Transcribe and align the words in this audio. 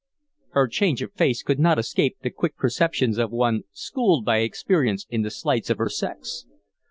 Her 0.53 0.67
change 0.67 1.03
of 1.03 1.13
face 1.13 1.43
could 1.43 1.59
not 1.59 1.77
escape 1.77 2.17
the 2.23 2.31
quick 2.31 2.57
perceptions 2.57 3.19
of 3.19 3.29
one 3.29 3.65
schooled 3.71 4.25
by 4.25 4.37
experience 4.39 5.05
in 5.11 5.21
the 5.21 5.29
slights 5.29 5.69
of 5.69 5.77
her 5.77 5.89
sex. 5.89 6.47